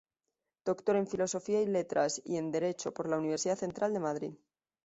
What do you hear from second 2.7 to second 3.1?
por